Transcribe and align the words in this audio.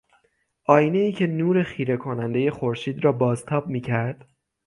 آینهای 0.65 1.11
که 1.11 1.27
نور 1.27 1.63
خیره 1.63 1.97
کنندهی 1.97 2.49
خورشید 2.51 3.03
را 3.05 3.11
بازتاب 3.11 3.67
میکرد 3.67 4.27